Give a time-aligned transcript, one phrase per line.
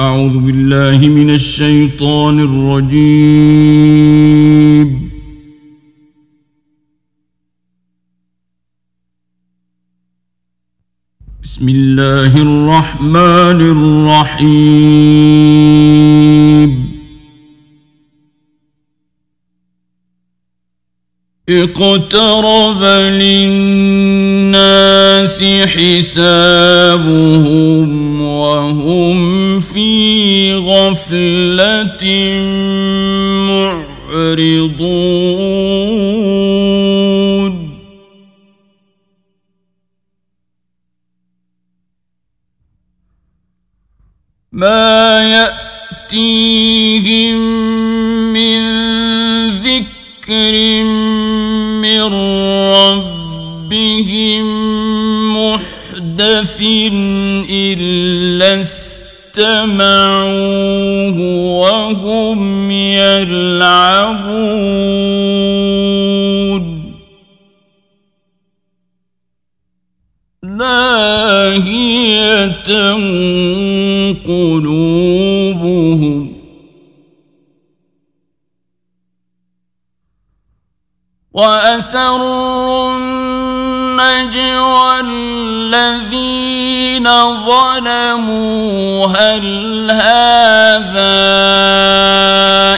[0.00, 3.48] أعوذ بالله من الشيطان الرجيم.
[11.42, 14.88] بسم الله الرحمن الرحيم.
[21.48, 22.82] اقترب
[23.22, 24.27] للناس
[25.66, 27.10] حسابهم
[28.20, 32.04] وهم في غفلة
[33.48, 34.88] معرضون.
[44.52, 46.47] ما يأتيهم
[56.38, 56.62] محدث
[57.50, 59.48] إلا استمعوه
[61.60, 64.28] وهم يلعبون.
[70.42, 71.58] لاهية
[74.24, 75.18] قلوبهم.
[81.32, 83.07] وأسروا
[84.00, 87.08] النجوى الذين
[87.44, 91.18] ظلموا هل هذا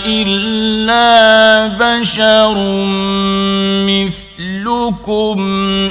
[0.06, 2.54] إلا بشر
[3.86, 5.40] مثلكم؟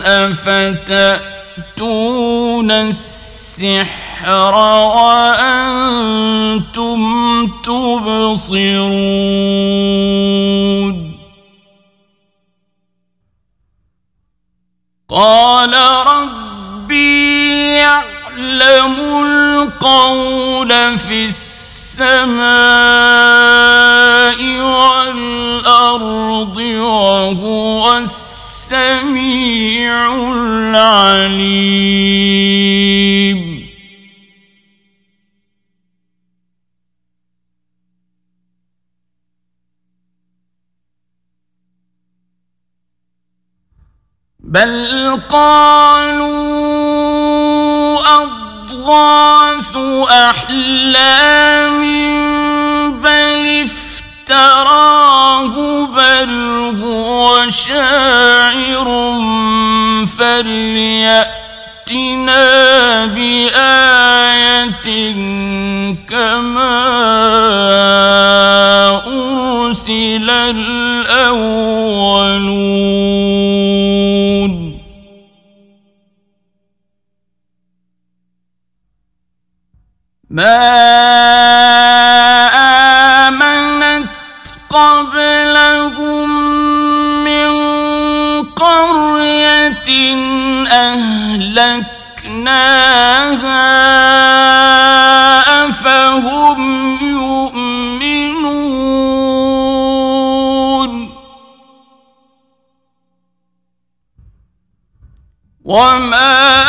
[0.03, 1.19] أفتأتون
[2.72, 4.53] السحر
[4.95, 7.00] وأنتم
[7.63, 9.48] تبصرون؟
[18.70, 22.39] يعلم القول في السماء
[24.62, 29.44] والأرض وهو السميع
[30.34, 31.40] العليم.
[44.40, 46.40] بل قالوا
[48.89, 49.77] أضغاث
[50.11, 51.81] أحلام
[53.01, 53.66] بل
[54.29, 55.53] افتراه
[55.85, 56.31] بل
[56.83, 58.89] هو شاعر
[60.17, 61.35] فليأتنا
[63.05, 64.88] بآية
[66.09, 66.79] كما
[69.07, 71.69] أرسل الأولون.
[80.29, 80.59] ما
[83.28, 84.09] آمنت
[84.69, 86.29] قبلهم
[87.23, 87.50] من
[88.44, 89.90] قرية
[90.69, 92.09] أهلكناها
[95.66, 96.61] أفهم
[97.01, 97.90] يؤمنون
[105.66, 106.69] وما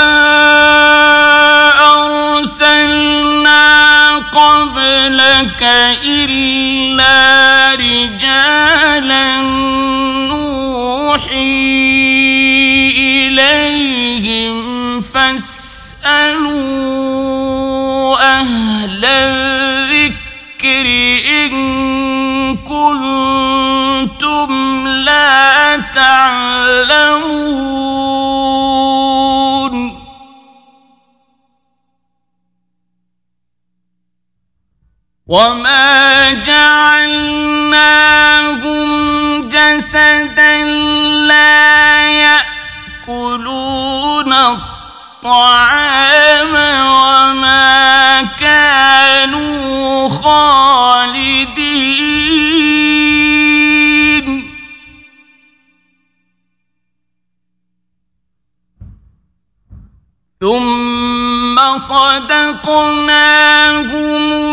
[6.05, 7.40] إلا
[35.31, 37.31] وما جعلناهم
[39.47, 40.65] جسدا
[41.31, 42.11] لا
[43.07, 44.33] يأكلون
[45.23, 45.75] الطعام
[46.87, 51.71] وما كانوا خالدين.
[60.41, 61.30] ثم
[61.77, 63.17] صدقناهم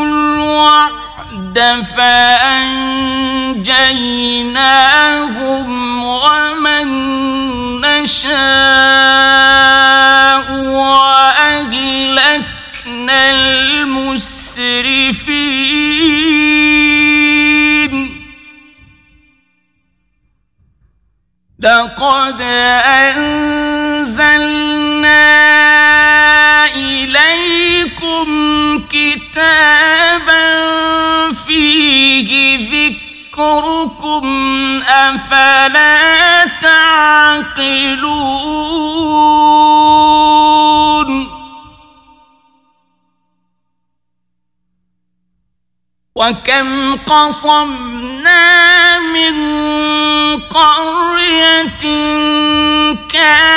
[0.04, 1.57] الوعد
[1.98, 2.88] فأنجيناهم
[6.04, 6.88] ومن
[7.81, 8.38] نشاء
[10.51, 12.09] وأهلكنا
[13.30, 14.57] المسرفين.
[21.59, 22.42] لقد
[23.12, 24.27] أنزلنا
[28.18, 30.44] كتابا كتابا
[31.34, 32.31] فيه
[32.72, 34.28] ذكركم
[34.88, 38.18] أفلا تعقلون؟
[46.16, 49.36] وكم قصمنا من
[50.42, 51.78] قرية
[53.10, 53.56] كانت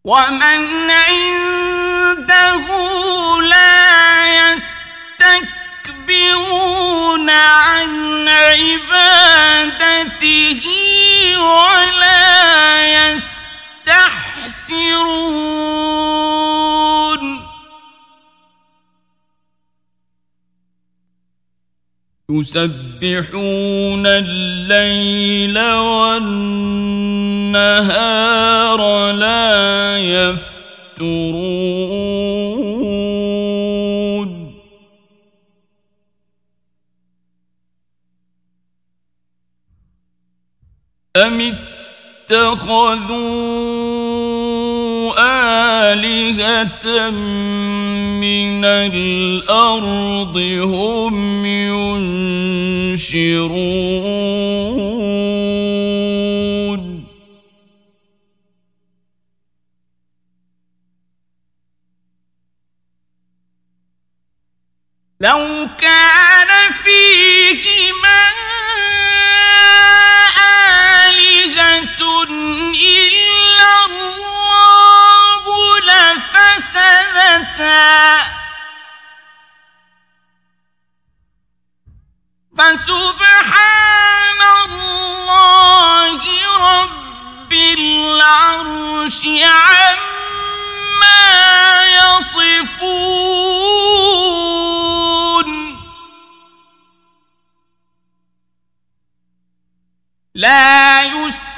[0.06, 1.25] ومن عنده
[22.40, 25.60] يسبحون الليل
[26.00, 26.82] والنهار
[29.12, 31.46] لا يفترون.
[41.18, 41.56] أم
[42.32, 44.05] اتخذوا
[45.18, 47.10] آلهة
[48.20, 53.16] من الأرض هم ينشرون.
[65.20, 67.75] لو كان فيه
[82.58, 86.22] فسبحان الله
[86.60, 90.36] رب العرش عما
[91.86, 92.66] يصفون.
[100.36, 101.55] لا يسأل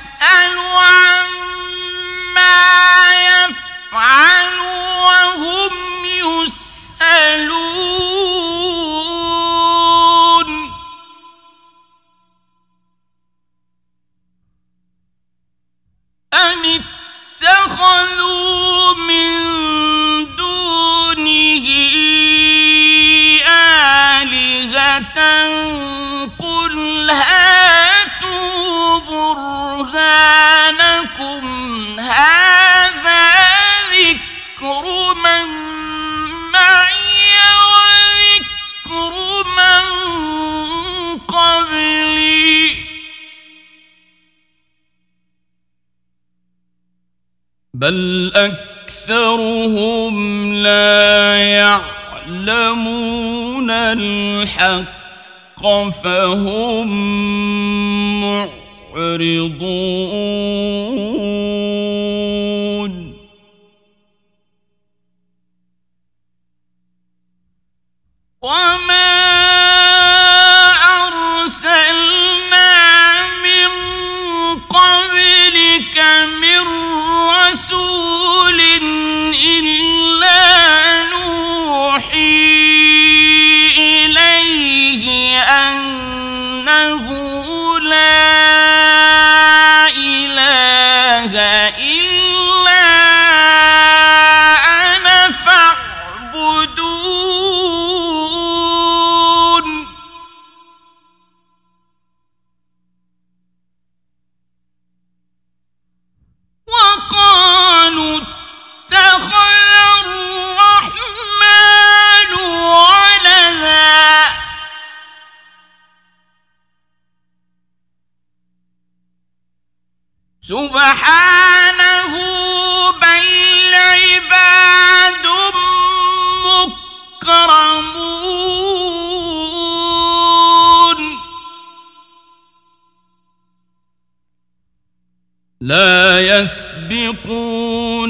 [136.20, 138.08] يسبقونه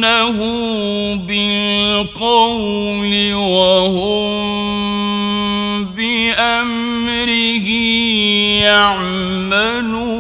[1.16, 4.48] بالقول وهم
[5.86, 7.68] بأمره
[8.64, 10.18] يعملون.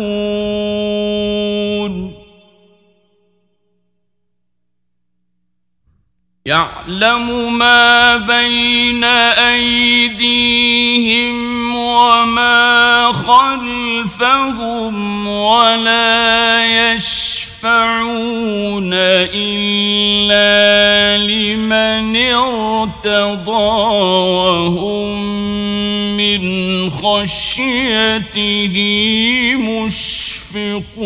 [6.45, 9.03] يعلم ما بين
[9.53, 11.35] أيديهم
[11.75, 14.95] وما خلفهم
[15.27, 17.36] ولا يشعرون
[17.67, 18.93] يشفعون
[19.33, 20.47] إلا
[21.17, 25.27] لمن ارتضى وهم
[26.17, 26.41] من
[26.89, 28.75] خشيته
[29.57, 30.97] مشفقون.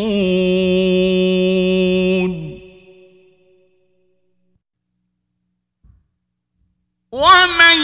[7.12, 7.80] ومن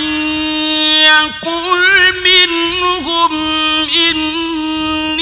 [1.04, 1.84] يقل
[2.24, 3.34] منهم
[4.10, 5.17] إن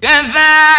[0.00, 0.77] And.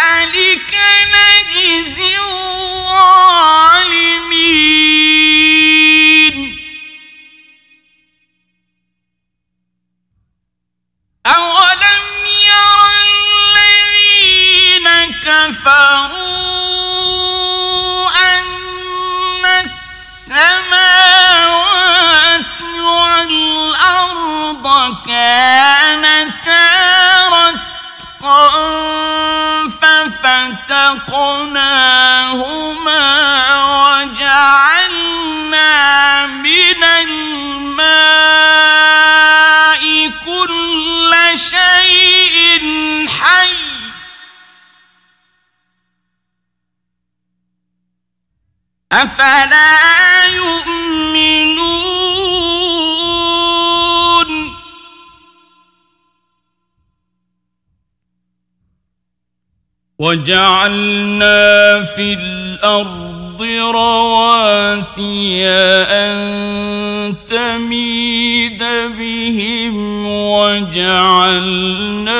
[60.10, 63.42] وجعلنا في الأرض
[63.74, 68.62] رواسي أن تميد
[68.98, 72.18] بهم وجعلنا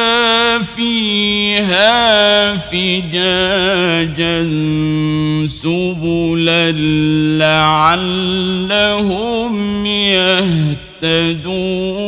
[0.77, 4.39] فيها فجاجا
[5.47, 6.73] سبلا
[7.91, 12.00] لعلهم يهتدون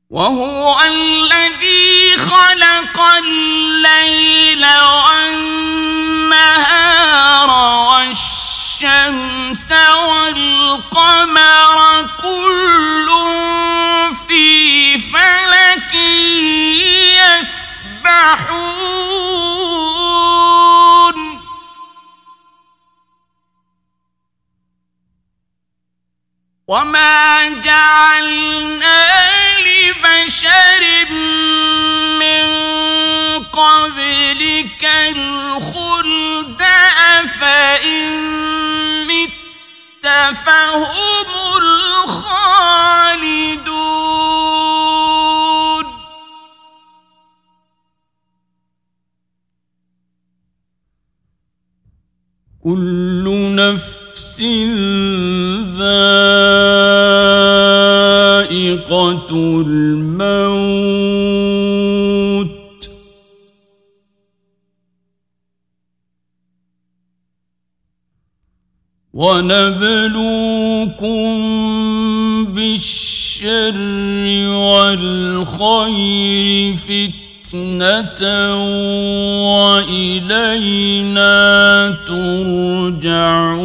[0.10, 0.52] وهو
[18.43, 18.63] يسبحون
[26.67, 29.07] وما جعلنا
[29.59, 31.05] لبشر
[32.19, 32.45] من
[33.43, 36.62] قبلك الخلد
[37.19, 38.09] أفإن
[39.07, 39.31] مت
[40.45, 42.43] فهم الخالدون.
[52.63, 54.41] كل نفس
[55.78, 56.04] ذائقة
[59.67, 60.93] الموت.
[69.13, 70.13] ونبلوكم
[72.45, 73.73] بالشر
[74.47, 75.95] والخير
[76.76, 77.22] فتنة
[79.84, 81.36] وإلينا
[82.08, 83.63] ترجعون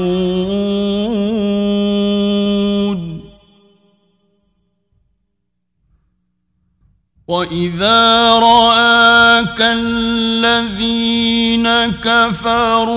[7.29, 12.89] وإذا رآك الذين كفروا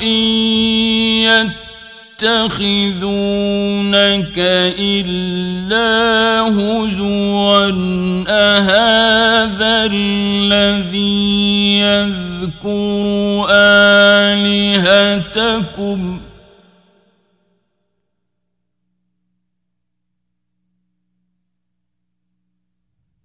[0.00, 1.50] إن
[2.22, 3.08] يتخذونك
[4.78, 5.88] إلا
[6.50, 7.70] هزوا
[8.28, 13.46] أهذا الذي يذكر
[14.30, 15.00] آلهتكم؟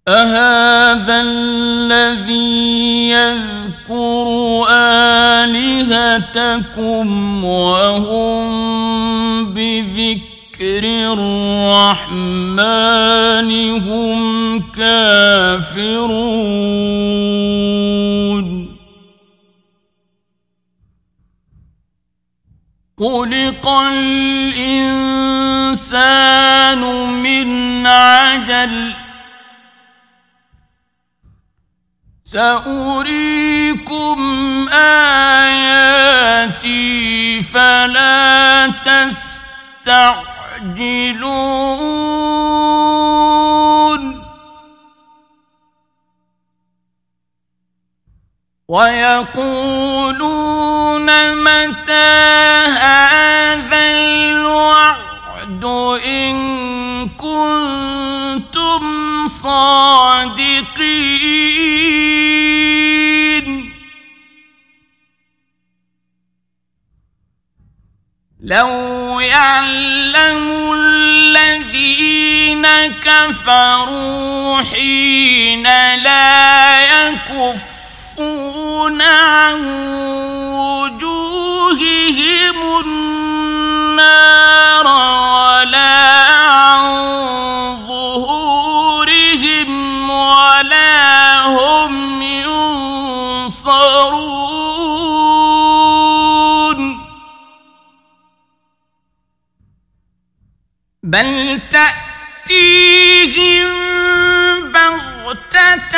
[0.08, 4.43] أهذا الذي يذكر
[6.14, 8.44] آلهتكم وهم
[9.54, 10.84] بذكر
[11.98, 12.70] الرحمن
[13.82, 16.04] هم كافرون.
[22.98, 24.90] خلق الإنسان
[27.22, 29.03] من عجل
[32.26, 34.18] سأريكم
[34.72, 36.22] آياتي
[37.42, 40.24] فلا تستعجلون.
[48.68, 50.24] ويقولون
[51.44, 52.14] متى
[52.80, 55.64] هذا الوعد
[56.06, 56.34] إن
[57.08, 58.82] كنتم
[59.28, 60.74] صادقين؟
[68.44, 72.66] لو يعلم الذين
[73.04, 75.62] كفروا حين
[76.02, 79.66] لا يكفون عن
[80.52, 82.00] وجوههم
[82.80, 83.43] النار
[101.14, 103.68] بل تأتيهم
[104.72, 105.94] بغتة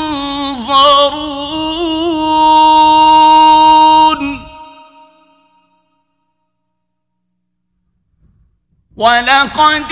[8.97, 9.91] ولقد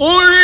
[0.00, 0.37] قل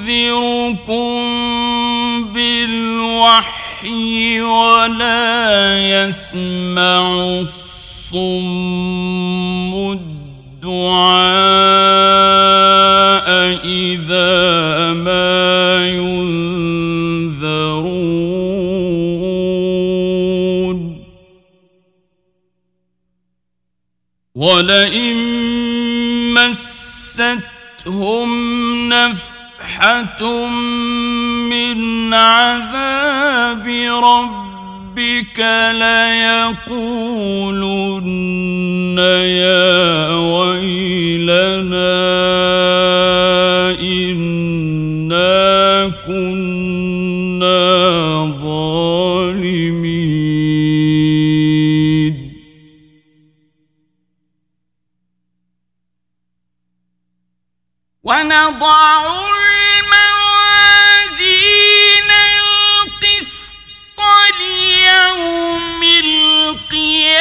[0.00, 8.32] أنذركم بالوحي ولا يسمع الصم
[9.92, 10.70] الدعاء
[13.64, 17.00] إذا ما ينذرون.
[24.34, 25.39] ولئن
[26.48, 28.30] مستهم
[28.88, 30.46] نفحة
[31.50, 33.66] من عذاب
[34.04, 35.38] ربك
[36.60, 42.00] ليقولن يا ويلنا
[43.80, 47.50] إنا كنا
[58.10, 59.06] ونضع
[59.70, 61.30] الموازين
[62.90, 63.54] القسط
[64.40, 67.14] ليوم القيامة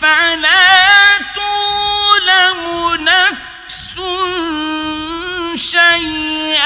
[0.00, 2.62] فلا تظلم
[3.00, 3.96] نفس
[5.70, 6.63] شيئا.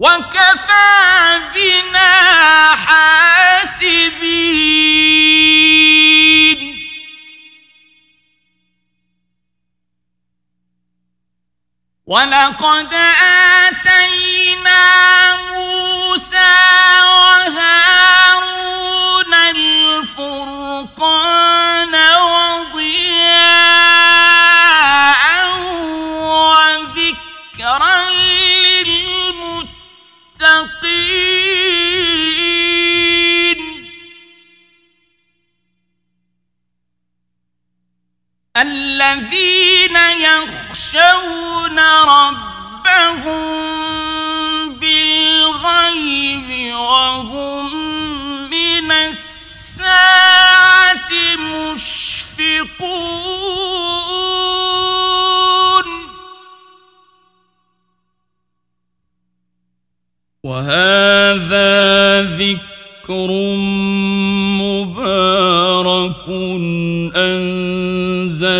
[0.00, 2.12] وكفى بنا
[2.76, 4.20] حاسبين.
[12.06, 13.49] ولقد آه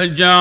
[0.00, 0.39] فجعلهم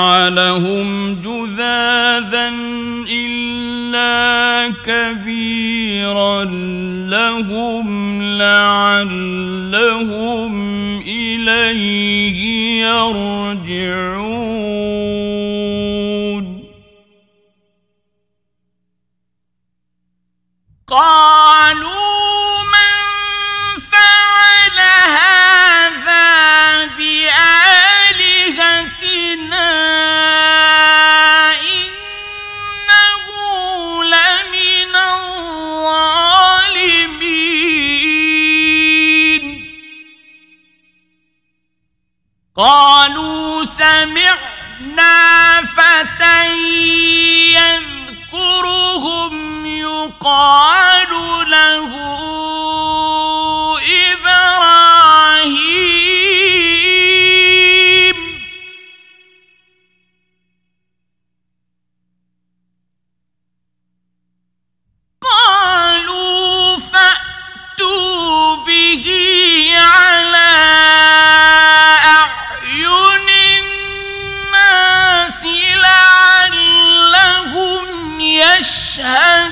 [79.10, 79.49] أن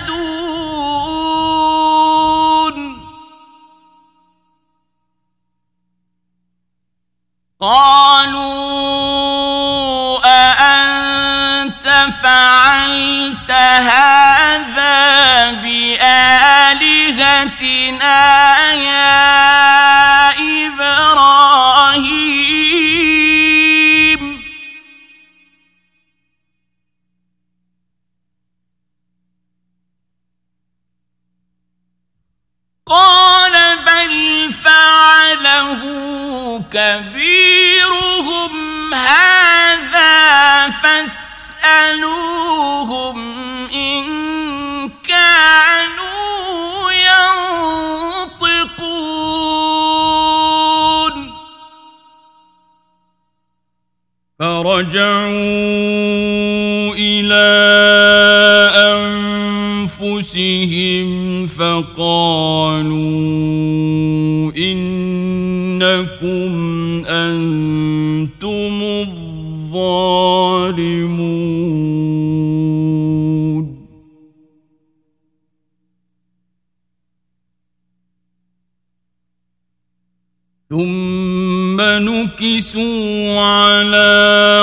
[82.58, 84.62] لبسوا على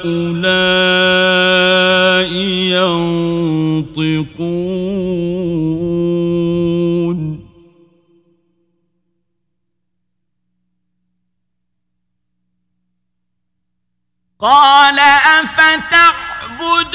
[0.03, 0.37] هؤلاء
[4.07, 4.67] ينطقون
[14.39, 14.99] قال
[15.39, 16.86] أفتعبد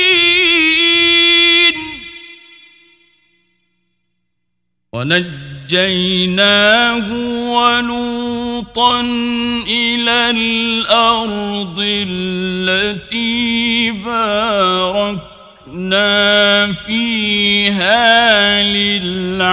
[4.94, 7.12] ونجيناه
[7.52, 9.02] ولوطا
[9.70, 15.24] إلى الأرض التي باركنا
[16.74, 19.48] فيها للعالمين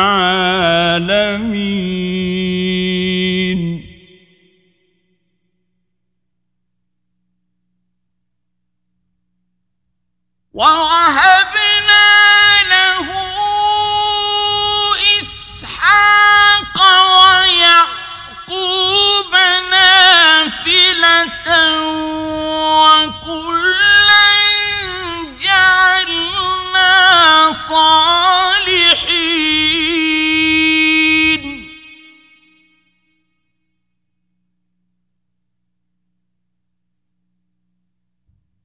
[10.55, 11.74] ووهبنا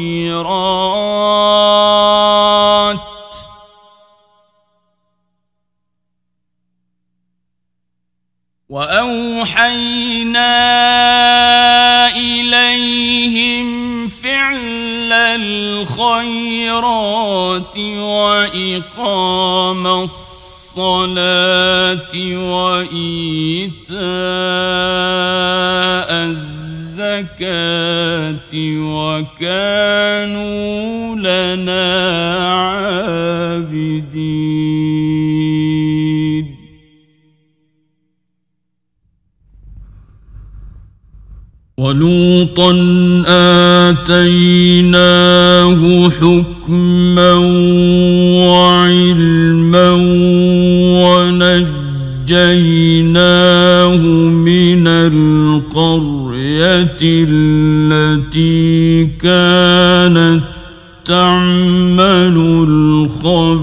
[8.70, 10.54] وأوحينا أوحينا
[12.18, 13.68] إليهم
[14.08, 16.58] فعل الخيرات
[17.98, 20.92] وإقام الصلاة
[22.38, 24.02] وإيتاء
[26.30, 27.62] الزكاة
[29.42, 30.42] وكانوا
[31.16, 31.88] لنا
[32.54, 33.11] عابدين
[41.92, 42.72] ولوطا
[44.48, 47.34] آتيناه حكما
[48.48, 49.92] وعلما
[52.28, 60.42] ونجيناه من القرية التي كانت
[61.06, 62.36] تعمل
[62.68, 63.61] الخبائث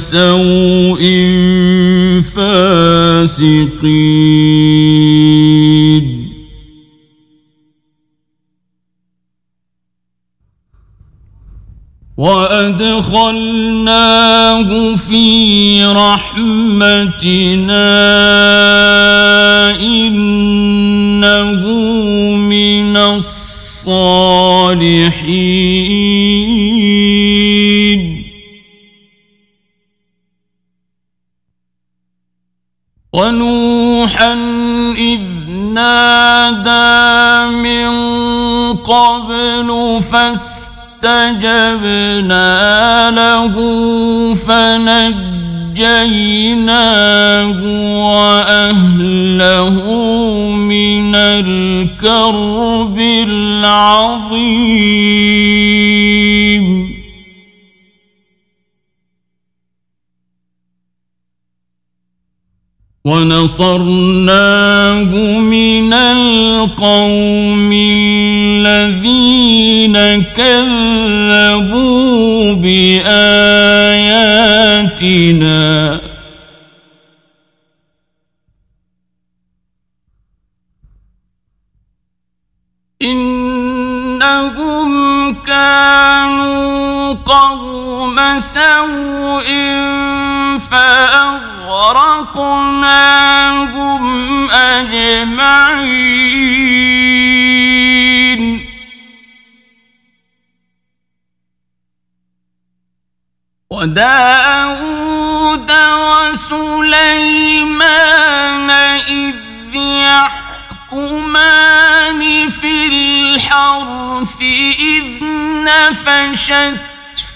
[0.00, 1.02] سوء
[2.22, 3.80] فاسقين.
[12.16, 13.40] وأدخلناه
[14.94, 16.40] في رحمتنا
[19.80, 21.62] إنه
[22.36, 24.30] من الصالحين.
[33.20, 34.32] ونوحا
[34.96, 35.20] إذ
[35.74, 37.90] نادى من
[38.76, 41.50] قبل فاستجبنا
[43.10, 43.54] له
[44.34, 45.80] فنجيناه
[48.10, 49.74] وأهله
[50.56, 52.98] من الكرب
[53.28, 54.50] العظيم
[63.04, 64.60] ونصرناه
[65.40, 67.70] من القوم
[68.52, 69.16] الذين
[70.36, 71.80] كذبوا
[72.54, 73.20] بآياتنا.
[84.20, 84.90] إنهم
[85.46, 89.48] كانوا قوم سوء
[91.90, 93.24] فأغرقناهم
[94.50, 96.00] أجمعين
[103.70, 104.90] وداود
[106.32, 107.50] وسليمان
[109.08, 109.34] إذ
[109.74, 111.28] يحكمان
[112.48, 114.40] في الحرث
[114.78, 115.24] إذ
[115.64, 116.89] نفشت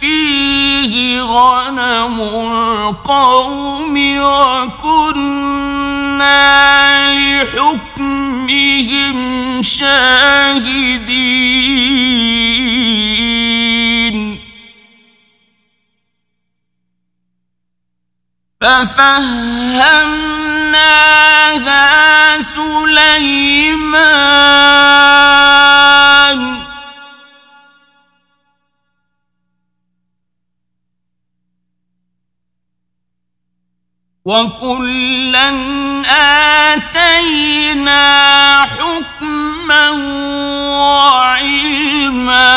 [0.05, 5.55] فيه غنم القوم وكنا
[7.42, 9.18] لحكمهم
[9.62, 10.94] شاهدين.
[18.61, 19.20] ففهمناها
[22.40, 23.64] سليمان.
[34.24, 35.48] وكلا
[36.72, 38.02] آتينا
[38.62, 39.90] حكما
[40.80, 42.54] وعلما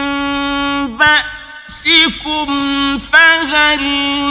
[0.97, 2.49] بأسكم
[2.97, 3.83] فهل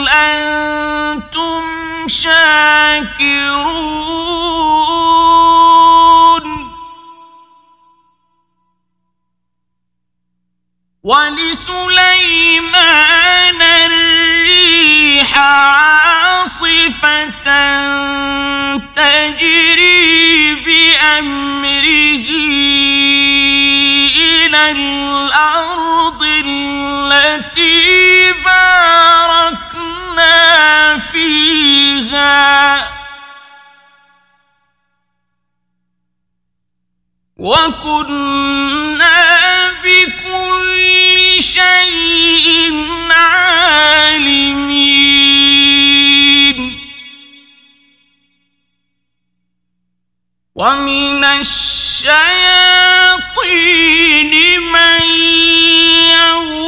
[0.09, 3.65] أنتم شاكرون.
[11.03, 12.21] ولسليمان
[13.61, 17.25] الريح عاصفة
[18.95, 22.25] تجري بأمره
[24.71, 27.81] الأرض التي
[28.45, 29.87] باركنا
[30.97, 31.64] فيها.
[37.37, 39.15] وكنا
[39.83, 40.77] بكل
[41.41, 42.73] شيء
[43.11, 44.55] عالمين.
[50.55, 52.23] ومن الشياطين
[54.71, 55.03] من
[56.11, 56.64] يغوصون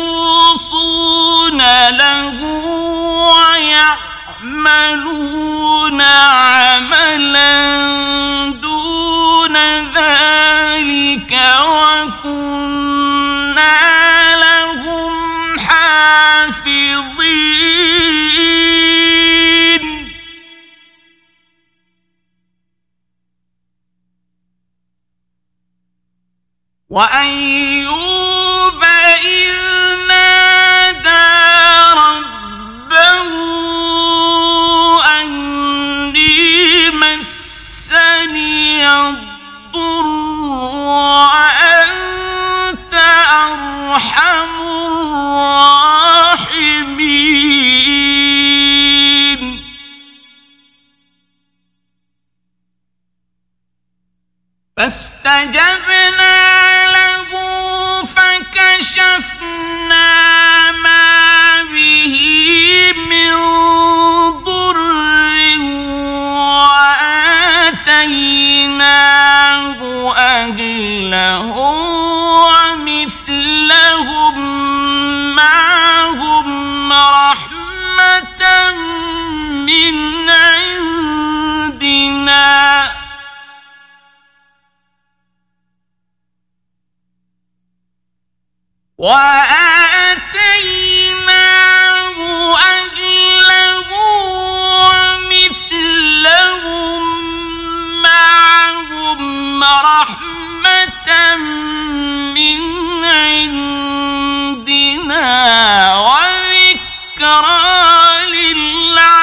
[107.18, 109.18] وذكرى للعابدين.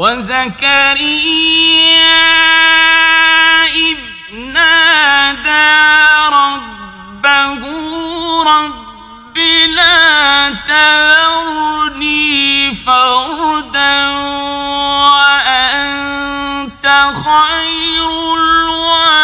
[0.00, 1.20] وزكريا
[3.68, 3.98] إذ
[4.32, 5.72] نادى
[6.32, 7.62] ربه
[8.42, 9.36] رب
[9.76, 12.24] لا تذرني
[12.74, 14.08] فردا
[15.12, 16.86] وأنت
[17.24, 19.20] خير الوارثين.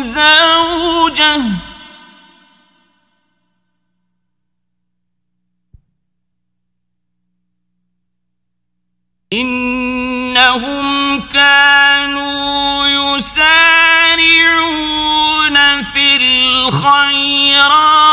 [0.00, 1.42] زوجه.
[9.32, 10.88] إنهم
[11.28, 13.56] كانوا يسارعون
[15.82, 18.05] في الخيرات.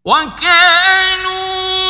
[0.05, 1.80] وكانوا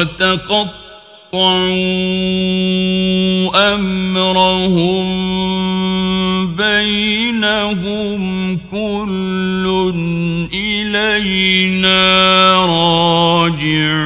[0.00, 0.72] وتقطعوا
[3.74, 5.06] أمرهم
[6.56, 8.20] بينهم
[8.70, 9.64] كل
[10.54, 12.00] إلينا
[12.66, 14.00] راجعون.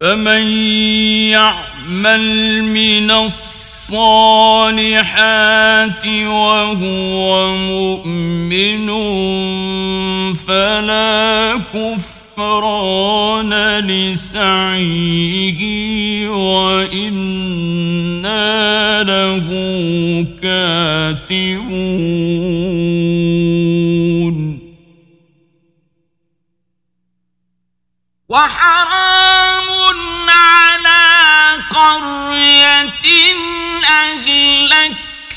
[0.00, 0.42] فمن
[1.30, 3.57] يعمل من الصالحات
[6.26, 8.88] وهو مؤمن
[10.34, 15.60] فلا كفران لسعيه
[16.28, 17.82] وإنا
[19.02, 19.46] له
[20.42, 21.78] كاتبون.
[28.28, 29.68] وحرام
[30.28, 31.04] على
[31.70, 33.06] قرية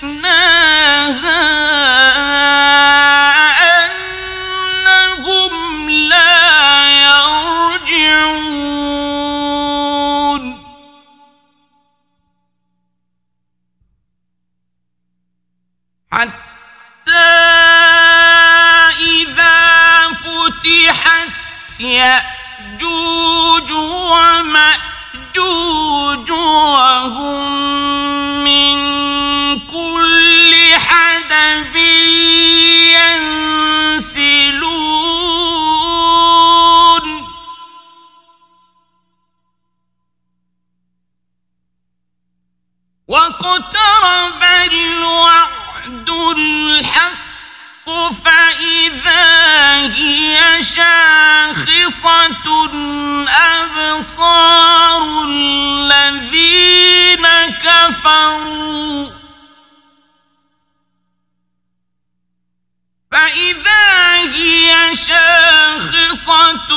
[0.01, 1.41] أهلكناها
[3.85, 8.61] أنهم لا يرجعون.
[16.11, 16.31] حتى
[18.99, 19.59] إذا
[20.09, 23.71] فتحت يأجوج
[24.11, 24.71] ومأجوج
[26.31, 28.10] وهم
[44.65, 49.25] الوعد الحق فإذا
[49.95, 52.45] هي شاخصة
[53.29, 57.25] أبصار الذين
[57.63, 59.09] كفروا.
[63.11, 66.71] فإذا هي شاخصة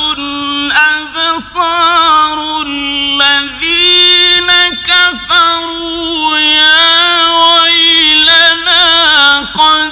[0.73, 4.51] أبصار الذين
[4.87, 6.39] كفروا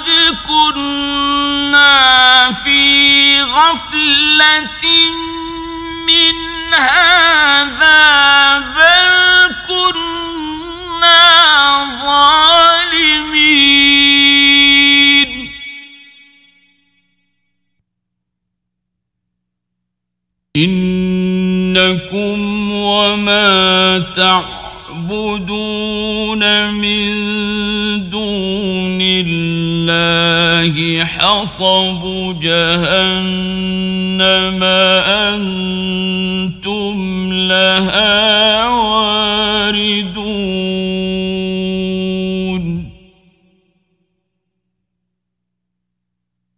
[0.03, 1.91] قد كنا
[2.51, 4.83] في غفلة
[6.07, 6.35] من
[6.73, 11.23] هذا بل كنا
[12.03, 12.43] ظالمين.
[20.55, 22.41] إنكم
[22.71, 25.92] وما تعبدون
[31.03, 34.13] حصب جهنم
[35.23, 36.97] أنتم
[37.33, 39.93] لها واردون.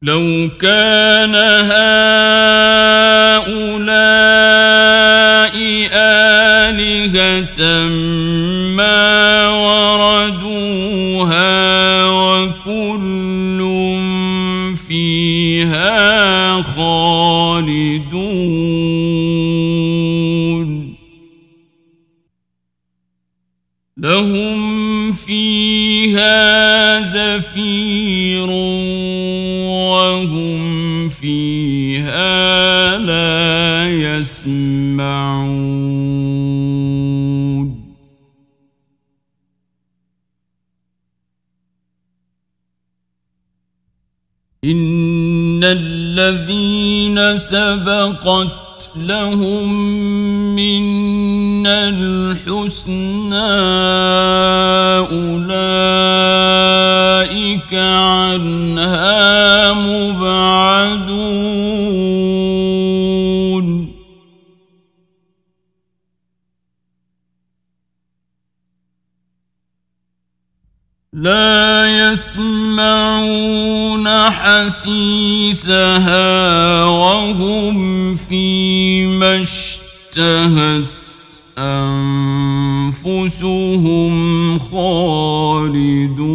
[0.02, 1.96] لو كان هؤلاء
[6.72, 7.62] آلهة
[8.76, 10.76] ما وردوها
[12.06, 13.35] وكل
[16.62, 18.46] خالدون.
[23.98, 28.50] لهم فيها زفير
[29.90, 34.75] وهم فيها لا يسمعون.
[46.18, 49.74] الذين سبقت لهم
[50.56, 53.52] منا الحسنى
[55.12, 56.14] أولئك
[57.74, 59.14] عنها
[59.74, 60.75] مبعدون
[71.16, 73.10] لا يسمعون
[74.30, 75.76] حسيسها
[76.86, 80.84] وهم فيما اشتهت
[81.58, 83.30] أنفسهم
[84.60, 86.26] خالدون.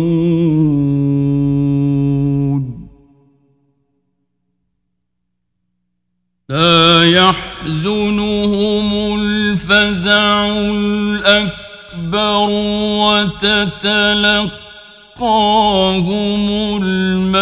[6.49, 11.61] لا يحزنهم الفزع الأكبر
[15.21, 16.49] وتتلقاهم
[16.83, 17.41] الملائكة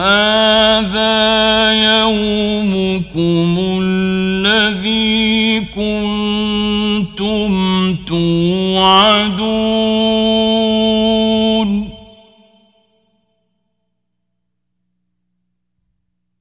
[0.00, 7.50] هذا يومكم الذي كنتم
[7.94, 9.40] توعدون.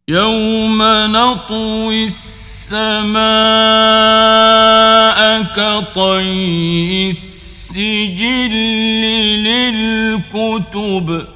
[0.09, 3.19] يوم نطوي السماء
[5.43, 7.09] كطي
[7.69, 8.53] السجل
[10.33, 11.27] للكتب.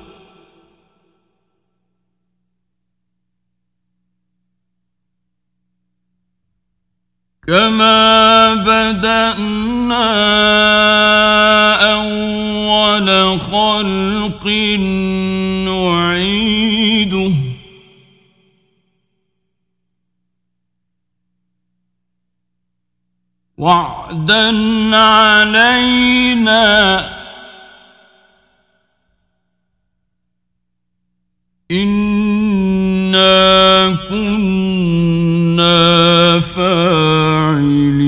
[7.47, 10.03] كما بدأنا
[11.93, 14.47] أول خلق
[15.67, 17.33] نعيده.
[24.13, 26.63] وعدا علينا.
[31.71, 33.33] إنا
[34.09, 35.79] كنا
[36.39, 38.03] فاعلين.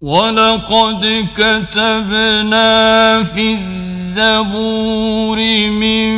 [0.00, 5.38] ولقد كتبنا في الزبور
[5.70, 6.16] من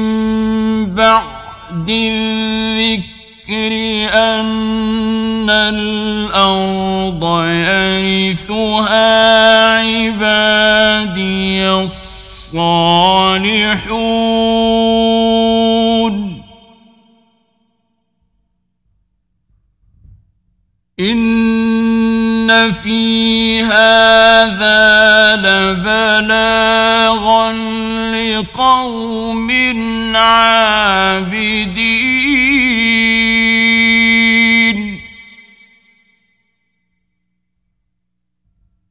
[0.94, 1.38] بعد
[1.70, 3.72] الذكر
[4.14, 9.08] أن الأرض يرثها
[9.78, 12.98] عبادي الصالحون.
[21.00, 21.67] إن
[22.72, 26.72] في هذا لبلاغا
[28.12, 29.51] لقوم
[30.16, 31.59] عابدين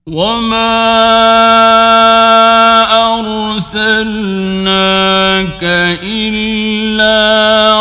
[0.07, 0.77] وما
[3.57, 4.83] أرسلناك
[6.03, 7.17] إلا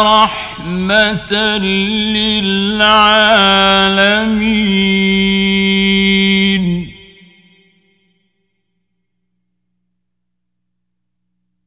[0.02, 0.45] رحمة
[5.56, 6.66] للعالمين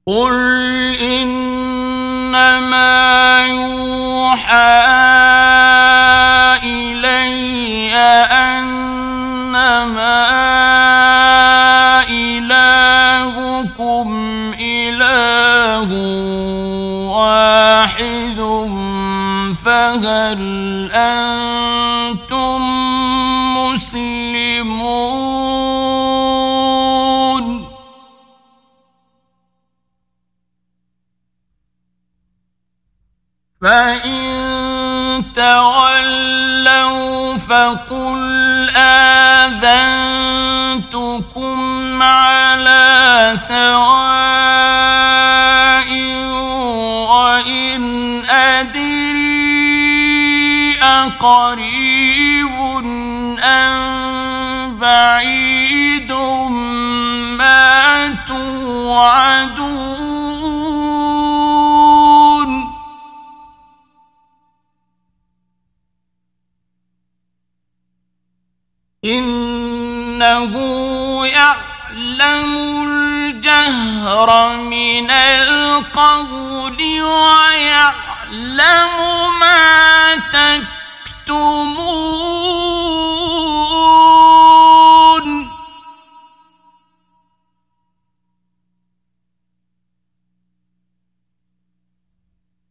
[0.07, 0.36] قل
[1.01, 2.70] إنما
[3.47, 4.80] يوحى
[6.63, 7.95] إلي
[8.32, 9.80] أنما
[19.89, 20.41] فهل
[20.93, 22.61] أنتم
[23.57, 25.09] مسلمون؟
[33.61, 39.99] فإن تولوا فقل آذنتكم
[42.03, 44.18] على سواء
[51.30, 52.57] أقريب
[53.43, 56.11] أم بعيد
[57.38, 59.69] ما توعدون
[69.05, 70.53] إنه
[71.27, 72.55] يعلم
[72.88, 78.59] الجهر من القول ويعلم
[79.39, 80.15] ما
[81.30, 81.69] تكتمون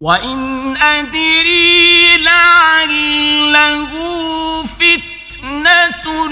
[0.00, 3.88] وإن أدري لعله
[4.64, 6.28] فتنة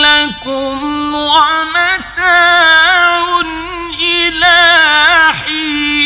[0.00, 2.60] لكم ومتاع
[4.02, 4.58] إلى
[5.32, 6.05] حين.